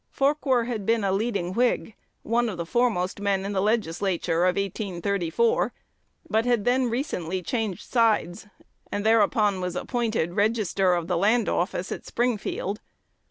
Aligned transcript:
Forquer 0.09 0.65
had 0.65 0.83
been 0.83 1.03
a 1.03 1.11
leading 1.11 1.53
Whig, 1.53 1.93
one 2.23 2.49
of 2.49 2.57
their 2.57 2.65
foremost 2.65 3.19
men 3.21 3.45
in 3.45 3.53
the 3.53 3.61
Legislature 3.61 4.45
of 4.45 4.55
1834, 4.55 5.73
but 6.27 6.43
had 6.43 6.65
then 6.65 6.89
recently 6.89 7.43
changed 7.43 7.87
sides, 7.87 8.47
and 8.91 9.05
thereupon 9.05 9.61
was 9.61 9.75
appointed 9.75 10.33
Register 10.33 10.95
of 10.95 11.05
the 11.07 11.17
Land 11.17 11.47
Office 11.47 11.91
at 11.91 12.03
Springfield. 12.07 12.81